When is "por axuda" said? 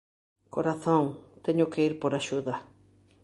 2.01-2.55